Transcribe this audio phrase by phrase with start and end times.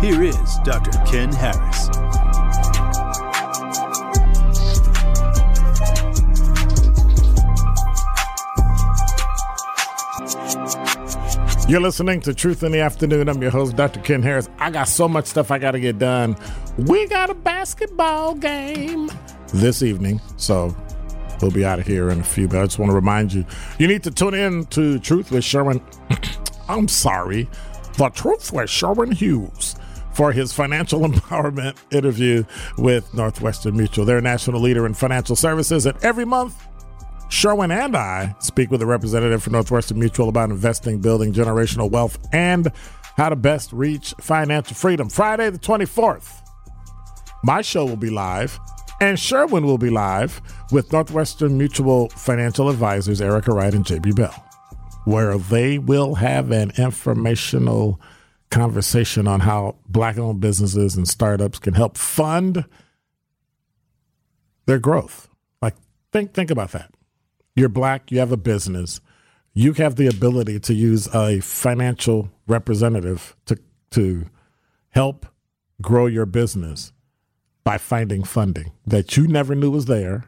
[0.00, 0.90] here is Dr.
[1.06, 1.88] Ken Harris.
[11.66, 13.28] You're listening to Truth in the Afternoon.
[13.28, 14.00] I'm your host, Dr.
[14.00, 14.50] Ken Harris.
[14.58, 16.36] I got so much stuff I got to get done.
[16.76, 19.10] We got a basketball game
[19.48, 20.76] this evening, so
[21.40, 23.46] we'll be out of here in a few But I just want to remind you,
[23.78, 25.80] you need to tune in to Truth with Sherwin.
[26.68, 27.48] I'm sorry,
[27.96, 29.73] The Truth with Sherwin Hughes
[30.14, 32.44] for his financial empowerment interview
[32.78, 34.04] with Northwestern Mutual.
[34.04, 36.54] They're a national leader in financial services, and every month
[37.28, 42.18] Sherwin and I speak with a representative for Northwestern Mutual about investing, building generational wealth,
[42.32, 42.70] and
[43.16, 45.08] how to best reach financial freedom.
[45.08, 46.42] Friday, the 24th,
[47.42, 48.58] my show will be live,
[49.00, 54.44] and Sherwin will be live with Northwestern Mutual financial advisors Erica Wright and JB Bell,
[55.04, 58.00] where they will have an informational
[58.54, 62.64] conversation on how black owned businesses and startups can help fund
[64.66, 65.28] their growth.
[65.60, 65.74] Like,
[66.12, 66.90] think, think about that
[67.56, 69.00] you're black, you have a business,
[69.52, 73.58] you have the ability to use a financial representative to
[73.90, 74.26] to
[74.90, 75.26] help
[75.80, 76.92] grow your business
[77.62, 80.24] by finding funding that you never knew was there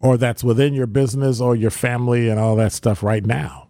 [0.00, 3.67] or that's within your business or your family and all that stuff right now.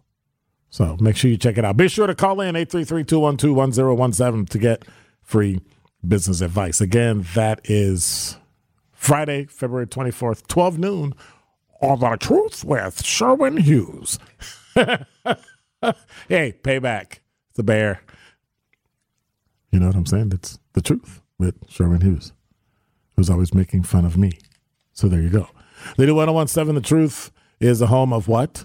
[0.70, 1.76] So make sure you check it out.
[1.76, 4.84] Be sure to call in 833-212-1017 to get
[5.22, 5.60] free
[6.06, 6.80] business advice.
[6.80, 8.36] Again, that is
[8.92, 11.14] Friday, February 24th, 12 noon
[11.80, 14.18] on The Truth with Sherwin Hughes.
[14.74, 15.04] hey,
[16.62, 17.20] payback.
[17.48, 18.02] It's The bear.
[19.72, 20.30] You know what I'm saying?
[20.32, 22.32] It's the truth with Sherwin Hughes,
[23.16, 24.32] who's always making fun of me.
[24.92, 25.48] So there you go.
[25.96, 27.30] Leader 1017, The Truth
[27.60, 28.64] is the home of what?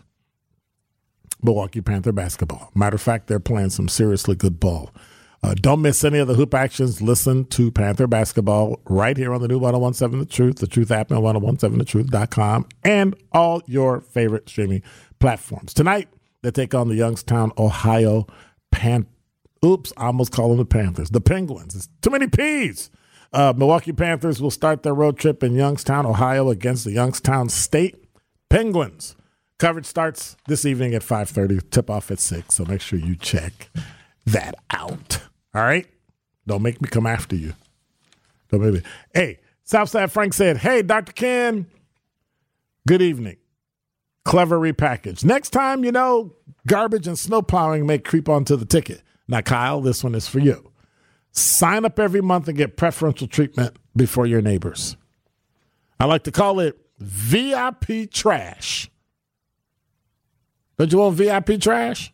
[1.44, 2.72] Milwaukee Panther basketball.
[2.76, 4.92] Matter of fact, they're playing some seriously good ball.
[5.44, 7.02] Uh, don't miss any of the hoop actions.
[7.02, 11.12] Listen to Panther basketball right here on the new 1017 The Truth, The Truth app,
[11.12, 14.84] and 1017thetruth.com, and all your favorite streaming
[15.20, 15.74] platforms.
[15.74, 16.08] Tonight,
[16.44, 18.26] they take on the Youngstown, Ohio
[18.72, 19.06] Pan.
[19.66, 21.10] Oops, I almost call them the Panthers.
[21.10, 21.76] The Penguins.
[21.76, 22.90] It's too many P's.
[23.34, 27.96] Uh, Milwaukee Panthers will start their road trip in Youngstown, Ohio, against the Youngstown State
[28.50, 29.16] Penguins.
[29.64, 31.62] Coverage starts this evening at 5:30.
[31.72, 32.56] Tip off at six.
[32.56, 33.70] So make sure you check
[34.26, 35.22] that out.
[35.56, 35.88] All right.
[36.46, 37.54] Don't make me come after you.
[38.52, 38.82] Don't make me.
[39.14, 41.14] Hey, Southside Frank said, "Hey, Dr.
[41.14, 41.68] Ken.
[42.86, 43.38] Good evening.
[44.26, 45.24] Clever repackaged.
[45.24, 46.36] Next time, you know,
[46.68, 49.02] garbage and snow plowing may creep onto the ticket.
[49.30, 50.74] Now, Kyle, this one is for you.
[51.32, 54.98] Sign up every month and get preferential treatment before your neighbors.
[56.02, 58.90] I like to call it VIP trash.
[60.84, 62.12] Don't you want VIP trash?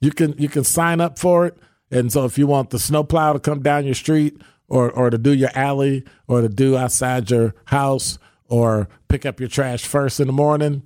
[0.00, 1.58] You can you can sign up for it.
[1.90, 5.18] And so if you want the snowplow to come down your street or or to
[5.18, 10.20] do your alley or to do outside your house or pick up your trash first
[10.20, 10.84] in the morning,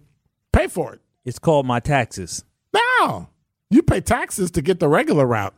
[0.54, 1.02] pay for it.
[1.26, 2.44] It's called my taxes.
[2.72, 3.28] No.
[3.68, 5.54] You pay taxes to get the regular route.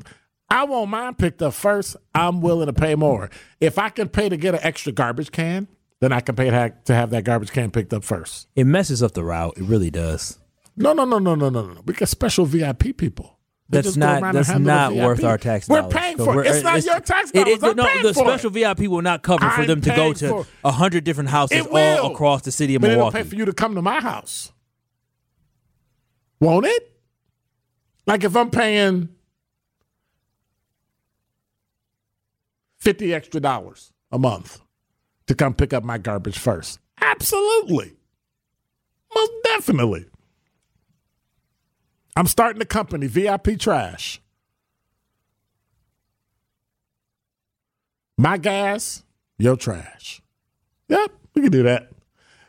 [0.49, 1.97] I want mine picked up first.
[2.17, 3.31] I'm willing to pay more.
[3.61, 5.69] If I can pay to get an extra garbage can,
[6.01, 8.49] then I can pay to have, to have that garbage can picked up first.
[8.57, 9.57] It messes up the route.
[9.57, 10.40] It really does.
[10.81, 11.81] No, no, no, no, no, no, no.
[11.85, 13.37] We got special VIP people.
[13.69, 15.85] They That's not that's not worth our tax dollars.
[15.85, 16.49] We're paying So for it.
[16.49, 17.49] It's not your tax it- dollars.
[17.51, 18.27] it- I'm no, paying the for it.
[18.27, 21.65] special VIP will not cover for I'm them to go to a hundred different houses
[21.71, 23.19] all across the city of but Milwaukee.
[23.19, 24.51] it'll pay for you to come to my house.
[26.41, 26.93] Won't it?
[28.07, 29.11] Like if I'm paying
[32.79, 34.61] fifty extra dollars a month
[35.29, 36.81] to come pick up my garbage first.
[37.01, 37.93] Absolutely.
[39.15, 40.07] Most definitely.
[42.21, 44.21] I'm starting a company, VIP Trash.
[48.19, 49.05] My gas,
[49.39, 50.21] your trash.
[50.89, 51.89] Yep, we can do that.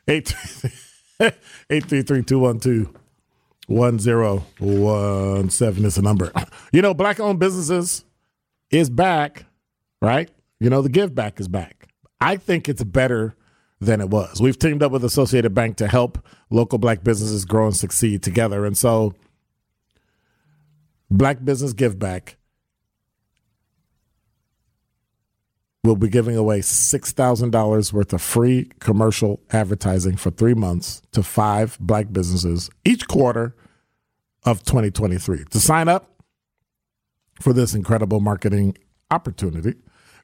[0.09, 1.21] 833-212-1017
[5.85, 6.33] is the number.
[6.73, 8.03] You know, black owned businesses
[8.71, 9.45] is back,
[10.01, 10.29] right?
[10.59, 11.87] You know, the give back is back.
[12.19, 13.37] I think it's better
[13.79, 14.41] than it was.
[14.41, 16.17] We've teamed up with Associated Bank to help
[16.49, 18.65] local black businesses grow and succeed together.
[18.65, 19.13] And so
[21.11, 22.37] Black Business Give Back
[25.83, 31.77] will be giving away $6,000 worth of free commercial advertising for three months to five
[31.81, 33.55] black businesses each quarter
[34.43, 35.45] of 2023.
[35.49, 36.21] To sign up
[37.39, 38.77] for this incredible marketing
[39.09, 39.73] opportunity,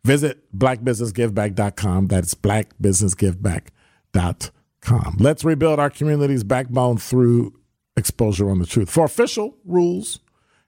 [0.05, 2.07] visit blackbusinessgiveback.com.
[2.07, 5.17] That's blackbusinessgiveback.com.
[5.19, 7.59] Let's rebuild our community's backbone through
[7.97, 8.89] exposure on the truth.
[8.89, 10.21] For official rules,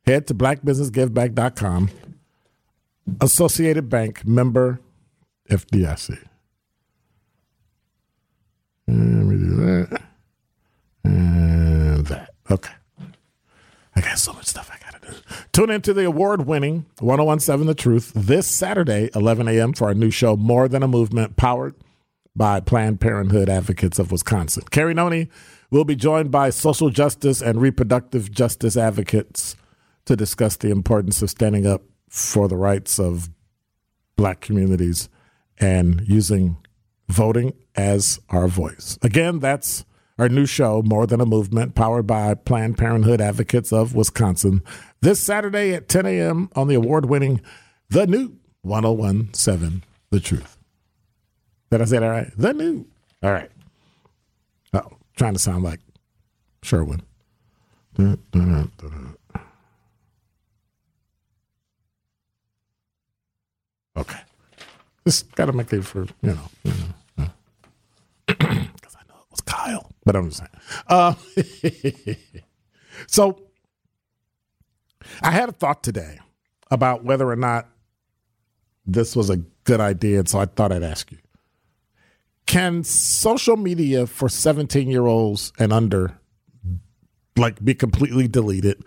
[0.06, 1.90] head to blackbusinessgiveback.com.
[3.22, 4.80] Associated Bank member
[5.50, 6.18] FDIC.
[8.88, 10.02] Let me do that.
[11.04, 12.30] And that.
[12.50, 12.74] Okay.
[13.96, 15.18] I got so much stuff I got to do.
[15.52, 20.12] Tune into the award winning 1017 The Truth this Saturday, 11 a.m., for our new
[20.12, 21.76] show, More Than a Movement, powered
[22.36, 24.64] by Planned Parenthood Advocates of Wisconsin.
[24.72, 25.30] Carrie Noni
[25.72, 29.56] will be joined by social justice and reproductive justice advocates
[30.10, 33.30] to discuss the importance of standing up for the rights of
[34.16, 35.08] black communities
[35.60, 36.58] and using
[37.08, 38.98] voting as our voice.
[39.04, 39.86] Again, that's
[40.18, 44.64] our new show, More Than a Movement, powered by Planned Parenthood Advocates of Wisconsin,
[45.02, 46.50] this Saturday at 10 a.m.
[46.56, 47.40] on the award winning
[47.92, 50.58] The New 1017 The Truth.
[51.70, 52.32] Did I say that right?
[52.36, 52.88] The New.
[53.22, 53.52] All right.
[54.74, 55.82] Oh, trying to sound like
[56.64, 57.04] Sherwin.
[57.94, 59.19] Dun, dun, dun.
[64.00, 64.20] Okay.
[65.06, 66.74] Just got to make it for, you know, you
[67.18, 67.28] know.
[68.28, 68.38] Because
[68.96, 70.50] I know it was Kyle, but I'm just saying.
[70.88, 71.14] Uh,
[73.08, 73.42] so
[75.22, 76.20] I had a thought today
[76.72, 77.68] about whether or not
[78.86, 80.20] this was a good idea.
[80.20, 81.18] And so I thought I'd ask you
[82.46, 86.18] Can social media for 17 year olds and under
[87.36, 88.84] like be completely deleted?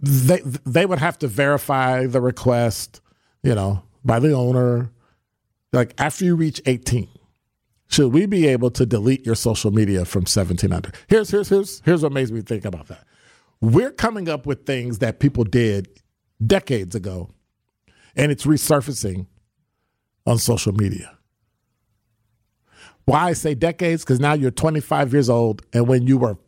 [0.00, 3.00] They, they would have to verify the request,
[3.42, 4.90] you know, by the owner.
[5.72, 7.06] Like after you reach 18,
[7.88, 10.90] should we be able to delete your social media from 17 under?
[11.06, 13.04] Here's here's here's here's what makes me think about that.
[13.60, 15.88] We're coming up with things that people did
[16.44, 17.30] decades ago,
[18.16, 19.26] and it's resurfacing
[20.26, 21.16] on social media.
[23.04, 24.04] Why I say decades?
[24.04, 26.38] Because now you're 25 years old, and when you were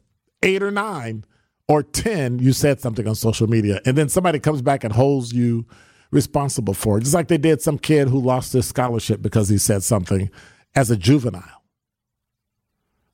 [0.43, 1.25] eight or nine
[1.69, 5.33] or 10, you said something on social media, and then somebody comes back and holds
[5.33, 5.67] you
[6.11, 7.03] responsible for it.
[7.03, 10.31] Just like they did some kid who lost his scholarship because he said something
[10.75, 11.63] as a juvenile.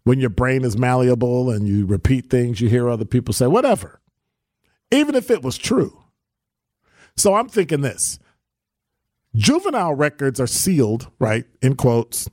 [0.04, 4.00] When your brain is malleable and you repeat things, you hear other people say, whatever,
[4.90, 6.04] even if it was true.
[7.16, 8.18] So I'm thinking this
[9.34, 12.28] juvenile records are sealed, right, in quotes,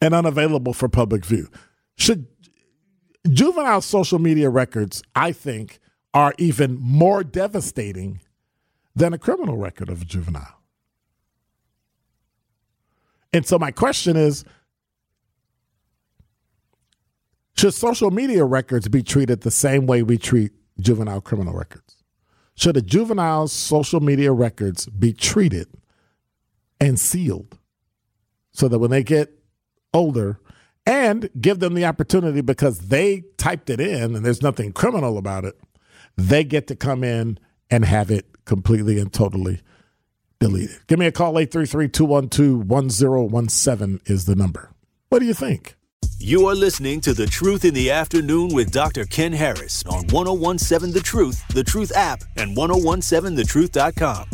[0.00, 1.48] and unavailable for public view.
[1.96, 2.26] Should
[3.28, 5.78] juvenile social media records, I think,
[6.12, 8.20] are even more devastating
[8.94, 10.60] than a criminal record of a juvenile.
[13.32, 14.44] And so my question is
[17.56, 22.02] should social media records be treated the same way we treat juvenile criminal records?
[22.56, 25.68] Should a juvenile's social media records be treated
[26.80, 27.58] and sealed
[28.52, 29.32] so that when they get
[29.92, 30.38] older
[30.86, 35.44] and give them the opportunity because they typed it in and there's nothing criminal about
[35.44, 35.58] it,
[36.16, 37.38] they get to come in
[37.70, 39.60] and have it completely and totally
[40.40, 40.78] deleted.
[40.86, 44.70] Give me a call 833-212-1017 is the number.
[45.08, 45.76] What do you think?
[46.18, 49.04] You are listening to The Truth in the Afternoon with Dr.
[49.04, 54.28] Ken Harris on 1017 The Truth, The Truth app, and 1017thetruth.com.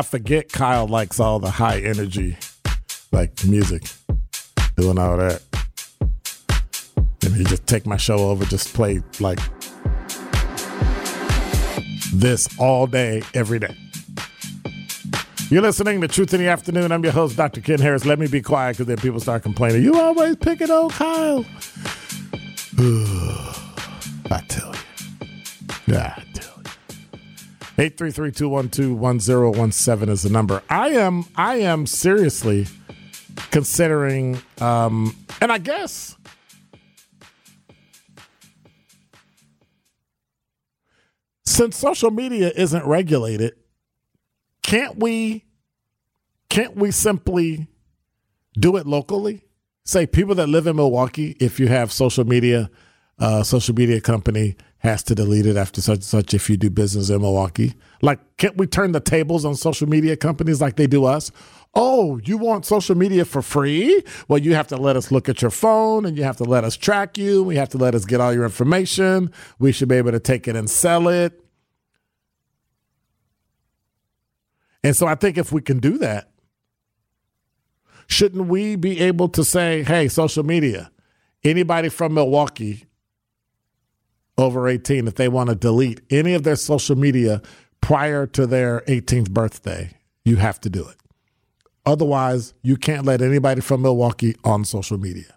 [0.00, 2.38] I forget Kyle likes all the high energy,
[3.12, 3.82] like music,
[4.74, 5.42] doing all that.
[7.22, 9.38] And he just take my show over, just play like
[12.14, 13.76] this all day, every day.
[15.50, 16.92] You're listening to Truth in the Afternoon.
[16.92, 17.60] I'm your host, Dr.
[17.60, 18.06] Ken Harris.
[18.06, 19.82] Let me be quiet because then people start complaining.
[19.82, 21.44] You always picking on Kyle.
[24.30, 24.80] I tell you.
[25.88, 26.22] Yeah.
[27.80, 30.62] 833-212-1017 is the number.
[30.68, 32.66] I am I am seriously
[33.50, 36.14] considering um and I guess
[41.46, 43.54] since social media isn't regulated,
[44.62, 45.46] can't we
[46.50, 47.66] can't we simply
[48.58, 49.40] do it locally?
[49.86, 52.68] Say people that live in Milwaukee, if you have social media,
[53.18, 56.70] uh, social media company has to delete it after such and such if you do
[56.70, 57.74] business in Milwaukee.
[58.00, 61.30] Like, can't we turn the tables on social media companies like they do us?
[61.74, 64.02] Oh, you want social media for free?
[64.26, 66.64] Well, you have to let us look at your phone and you have to let
[66.64, 67.44] us track you.
[67.44, 69.30] We have to let us get all your information.
[69.58, 71.38] We should be able to take it and sell it.
[74.82, 76.30] And so I think if we can do that,
[78.06, 80.90] shouldn't we be able to say, hey, social media,
[81.44, 82.86] anybody from Milwaukee
[84.40, 87.42] over 18, if they want to delete any of their social media
[87.80, 89.92] prior to their 18th birthday,
[90.24, 90.96] you have to do it.
[91.86, 95.36] Otherwise, you can't let anybody from Milwaukee on social media.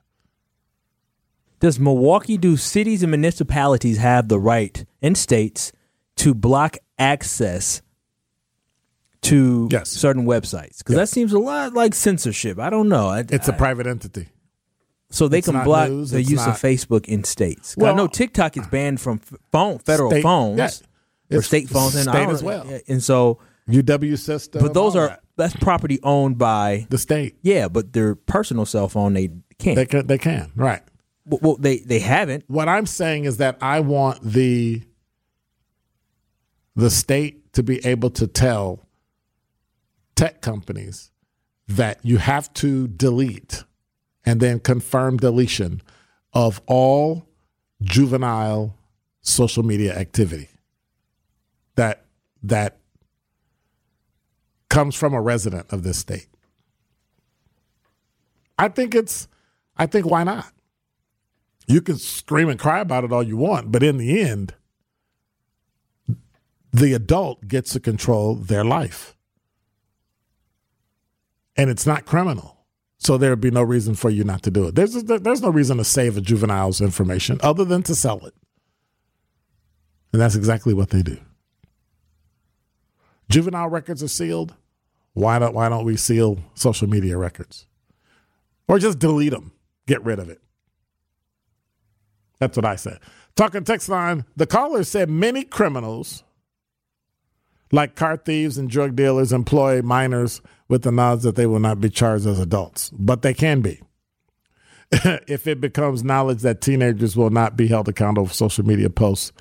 [1.60, 5.72] Does Milwaukee, do cities and municipalities have the right in states
[6.18, 7.82] to block access
[9.22, 9.90] to Yes.
[9.90, 10.80] certain websites?
[10.80, 12.60] Because that seems a lot like censorship.
[12.60, 13.08] I don't know.
[13.08, 14.28] I, It's a I- private entity.
[15.14, 17.78] So they it's can block news, the use not- of Facebook in states.
[17.78, 19.20] Well, I know TikTok is banned from
[19.52, 20.84] phone federal State- phones
[21.30, 21.38] yeah.
[21.38, 22.68] or state phones, and state as well.
[22.88, 23.40] And so,
[23.70, 24.62] UW system.
[24.62, 25.24] but those are that.
[25.38, 27.38] that's property owned by the state.
[27.44, 29.30] yeah, but their personal cell phone they
[29.60, 29.76] can't.
[29.76, 30.82] They can, they can, right.
[31.26, 32.44] well, well, they they haven't.
[32.48, 34.82] What I'm saying is that I want the
[36.76, 38.80] the state to be able to tell
[40.16, 41.12] tech companies
[41.68, 43.64] that you have to delete
[44.26, 45.82] and then confirm deletion
[46.34, 47.28] of all
[47.82, 48.78] juvenile
[49.22, 50.50] social media activity
[51.76, 52.06] that
[52.42, 52.78] that
[54.70, 56.28] comes from a resident of this state.
[58.58, 59.28] I think it's
[59.78, 60.52] I think why not?
[61.68, 64.54] You can scream and cry about it all you want, but in the end,
[66.72, 69.16] the adult gets to control their life.
[71.56, 72.63] And it's not criminal.
[73.04, 74.76] So there would be no reason for you not to do it.
[74.76, 78.34] There's, there's no reason to save a juvenile's information other than to sell it.
[80.14, 81.18] And that's exactly what they do.
[83.30, 84.54] Juvenile records are sealed.
[85.14, 87.68] Why don't, why don't we seal social media records?
[88.68, 89.52] Or just delete them,
[89.86, 90.40] get rid of it.
[92.40, 93.00] That's what I said.
[93.36, 96.24] Talking text line, the caller said many criminals,
[97.74, 101.82] like car thieves and drug dealers, employ minors with the knowledge that they will not
[101.82, 103.82] be charged as adults, but they can be.
[105.28, 109.32] if it becomes knowledge that teenagers will not be held accountable for social media posts,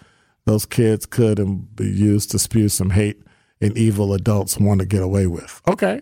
[0.47, 3.23] those kids could be used to spew some hate
[3.61, 5.61] and evil adults want to get away with.
[5.69, 6.01] Okay.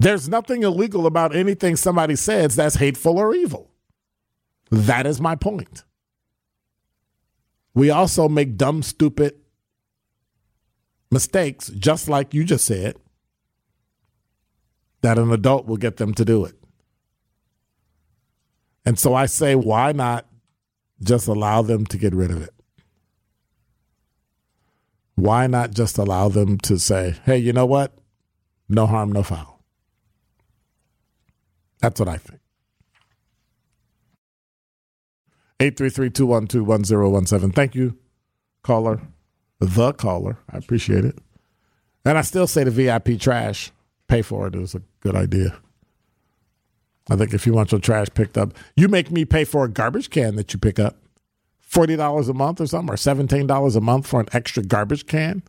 [0.00, 3.70] There's nothing illegal about anything somebody says that's hateful or evil.
[4.70, 5.84] That is my point.
[7.74, 9.34] We also make dumb, stupid
[11.10, 12.96] mistakes, just like you just said,
[15.02, 16.54] that an adult will get them to do it.
[18.84, 20.26] And so I say, why not
[21.02, 22.54] just allow them to get rid of it?
[25.14, 27.92] Why not just allow them to say, hey, you know what?
[28.68, 29.62] No harm, no foul.
[31.80, 32.37] That's what I think.
[35.60, 37.54] 833-212-1017.
[37.54, 37.96] Thank you,
[38.62, 39.00] caller.
[39.60, 40.38] The caller.
[40.52, 41.18] I appreciate it.
[42.04, 43.72] And I still say the VIP trash,
[44.06, 45.58] pay for it is a good idea.
[47.10, 49.68] I think if you want your trash picked up, you make me pay for a
[49.68, 50.96] garbage can that you pick up.
[51.68, 55.42] $40 a month or something, or $17 a month for an extra garbage can.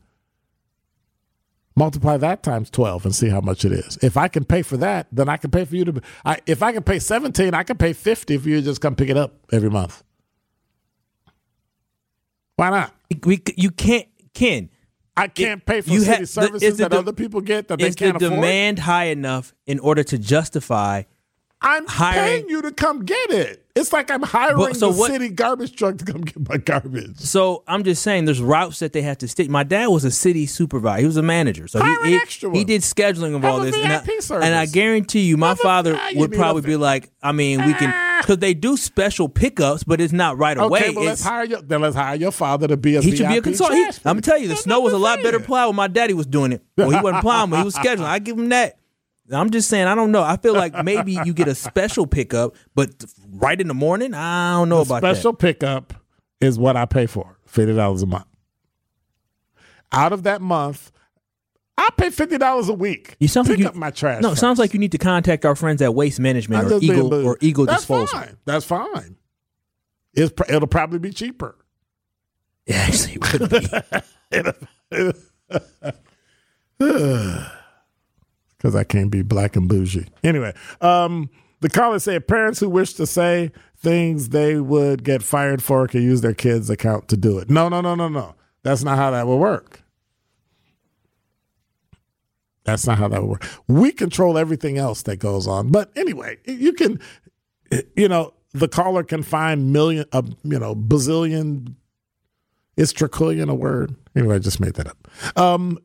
[1.79, 3.97] Multiply that times 12 and see how much it is.
[4.01, 6.01] If I can pay for that, then I can pay for you to.
[6.25, 9.07] I, if I can pay 17, I can pay 50 if you just come pick
[9.07, 10.03] it up every month.
[12.57, 12.93] Why not?
[13.25, 14.69] We, you can't, Ken.
[15.15, 17.79] I can't pay for you city ha- services the that de- other people get that
[17.79, 18.33] they Is the can't afford.
[18.41, 21.03] demand high enough in order to justify
[21.61, 23.65] I'm hiring- paying you to come get it.
[23.79, 26.57] It's like I'm hiring But- so the what- city garbage truck to come get my
[26.57, 27.17] garbage.
[27.19, 29.49] So I'm just saying, there's routes that they have to stick.
[29.49, 32.63] My dad was a city supervisor; he was a manager, so Hire he he, he
[32.63, 33.75] did scheduling of Have all a this.
[33.75, 37.09] And I, and I guarantee you, my Have father ah, you would probably be like,
[37.23, 40.81] I mean, we can because they do special pickups, but it's not right away.
[40.81, 43.27] Okay, well, let's hire your, then let's hire your father to be a he should
[43.27, 43.99] be a consultant.
[44.05, 46.13] I'm gonna tell you, the That's snow was a lot better plowed when my daddy
[46.13, 46.63] was doing it.
[46.77, 48.05] Well, he wasn't plowing, but he was scheduling.
[48.05, 48.79] I give him that.
[49.31, 50.23] I'm just saying, I don't know.
[50.23, 52.89] I feel like maybe you get a special pickup, but
[53.33, 55.93] right in the morning, I don't know about Special pickup
[56.41, 58.25] is what I pay for, fifty dollars a month.
[59.91, 60.91] Out of that month,
[61.77, 63.15] I pay fifty dollars a week.
[63.19, 64.21] You sound Pick like you, up my trash.
[64.21, 67.13] No, it sounds like you need to contact our friends at Waste Management or Eagle
[67.25, 68.19] or Eagle That's Disposal.
[68.19, 68.37] Fine.
[68.45, 69.15] That's fine.
[70.13, 71.55] It's, pr- it'll probably be cheaper.
[72.65, 75.13] Yeah, it would be.
[78.57, 80.07] because I can't be black and bougie.
[80.23, 81.29] Anyway, um,
[81.61, 86.01] the caller said parents who wish to say things they would get fired for can
[86.01, 87.49] use their kids' account to do it.
[87.49, 88.35] No, no, no, no, no.
[88.63, 89.81] That's not how that will work.
[92.63, 93.45] That's not how that will work.
[93.67, 95.69] We control everything else that goes on.
[95.69, 96.99] But anyway, you can,
[97.95, 101.75] you know, the caller can find million, uh, you know, bazillion.
[102.77, 103.95] Is trillion a word?
[104.15, 105.07] Anyway, I just made that up.
[105.35, 105.79] Um,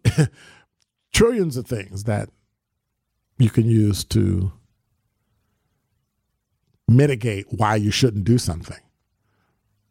[1.12, 2.28] trillions of things that
[3.38, 4.52] you can use to
[6.96, 8.78] mitigate why you shouldn't do something.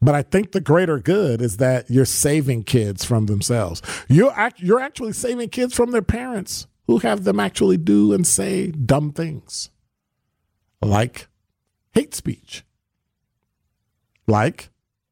[0.02, 3.82] But I think the greater good is that you're saving kids from themselves.
[4.10, 8.28] You're act- you're actually saving kids from their parents who have them actually do and
[8.28, 9.70] say dumb things.
[10.82, 11.28] Like
[11.94, 12.66] hate speech.
[14.28, 14.70] Like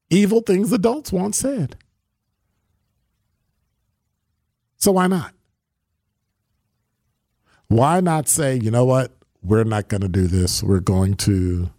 [0.09, 1.77] evil things adults once said.
[4.75, 5.33] So why not?
[7.67, 9.13] Why not say, you know what?
[9.41, 10.61] We're not going to do this.
[10.61, 11.69] We're going to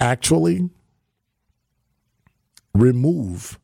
[0.00, 0.70] actually
[2.74, 3.58] remove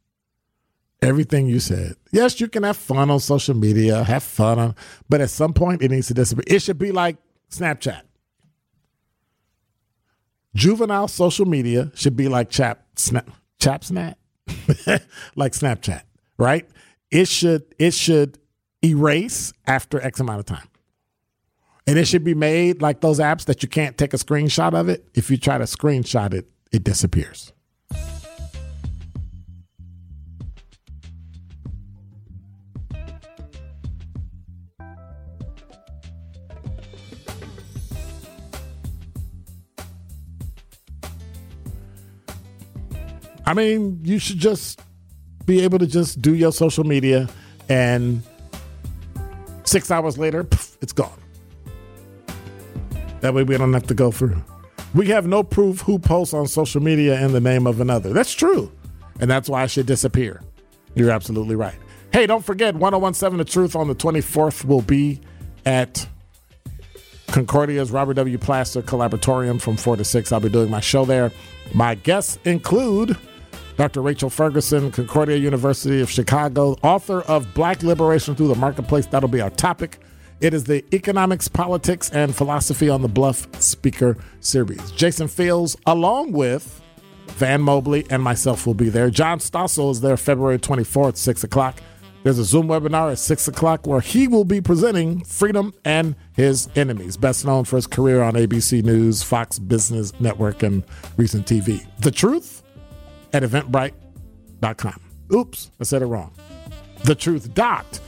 [1.03, 1.97] everything you said.
[2.11, 4.75] Yes, you can have fun on social media, have fun on,
[5.09, 6.45] but at some point it needs to disappear.
[6.47, 7.17] It should be like
[7.51, 8.03] Snapchat.
[10.55, 14.19] Juvenile social media should be like chap snap chap snap
[15.37, 16.03] like Snapchat,
[16.39, 16.67] right?
[17.11, 18.39] It should it should
[18.83, 20.69] erase after X amount of time.
[21.89, 24.89] And it should be made like those apps that you can't take a screenshot of
[24.89, 25.09] it.
[25.15, 27.53] If you try to screenshot it, it disappears.
[43.49, 44.83] I mean, you should just
[45.45, 47.29] be able to just do your social media
[47.69, 48.23] and
[49.63, 51.17] six hours later, poof, it's gone.
[53.21, 54.43] That way we don't have to go through.
[54.95, 58.13] We have no proof who posts on social media in the name of another.
[58.13, 58.71] That's true.
[59.21, 60.43] And that's why it should disappear.
[60.95, 61.75] You're absolutely right.
[62.13, 65.21] Hey, don't forget 1017 The Truth on the 24th will be
[65.65, 66.07] at
[67.29, 68.39] Concordia's Robert W.
[68.39, 70.33] Plaster Collaboratorium from 4 to 6.
[70.33, 71.33] I'll be doing my show there.
[71.75, 73.17] My guests include
[73.77, 74.01] Dr.
[74.01, 79.07] Rachel Ferguson, Concordia University of Chicago, author of Black Liberation Through the Marketplace.
[79.07, 79.99] That'll be our topic.
[80.41, 84.91] It is the Economics, Politics, and Philosophy on the Bluff Speaker Series.
[84.93, 86.83] Jason Fields, along with
[87.29, 89.09] Van Mobley and myself, will be there.
[89.09, 91.81] John Stossel is there February 24th, 6 o'clock.
[92.23, 96.69] There's a Zoom webinar at 6 o'clock where he will be presenting Freedom and His
[96.77, 100.85] Enemies, best known for his career on ABC News, Fox Business Network, and
[101.17, 101.87] Reason TV.
[102.01, 102.63] The Truth
[103.33, 105.01] at eventbrite.com.
[105.33, 106.33] Oops, I said it wrong.
[107.05, 108.01] The Truth dot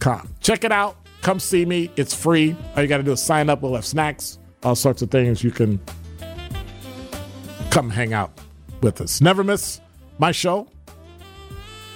[0.00, 0.34] eventbrite.com.
[0.40, 0.96] Check it out.
[1.22, 1.90] Come see me.
[1.96, 2.56] It's free.
[2.74, 3.62] All you got to do is sign up.
[3.62, 5.44] We'll have snacks, all sorts of things.
[5.44, 5.80] You can
[7.70, 8.32] come hang out
[8.80, 9.20] with us.
[9.20, 9.80] Never miss
[10.18, 10.66] my show.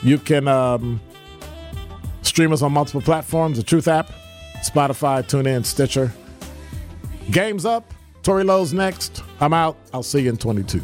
[0.02, 1.00] You can um,
[2.22, 4.10] stream us on multiple platforms the Truth app,
[4.58, 6.12] Spotify, TuneIn, Stitcher.
[7.30, 7.92] Game's up.
[8.22, 9.22] Tory Lowe's next.
[9.40, 9.78] I'm out.
[9.92, 10.82] I'll see you in 22.